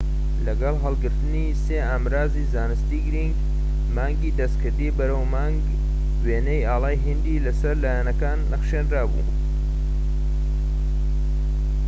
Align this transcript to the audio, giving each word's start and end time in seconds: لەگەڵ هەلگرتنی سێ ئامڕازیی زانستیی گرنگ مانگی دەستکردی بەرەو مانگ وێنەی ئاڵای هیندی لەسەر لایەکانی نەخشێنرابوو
لەگەڵ 0.45 0.75
هەلگرتنی 0.83 1.57
سێ 1.63 1.77
ئامڕازیی 1.87 2.51
زانستیی 2.53 3.03
گرنگ 3.07 3.35
مانگی 3.95 4.35
دەستکردی 4.39 4.95
بەرەو 4.97 5.23
مانگ 5.35 5.61
وێنەی 6.23 6.65
ئاڵای 6.69 7.01
هیندی 7.05 7.43
لەسەر 7.45 7.75
لایەکانی 7.83 8.49
نەخشێنرابوو 8.53 9.25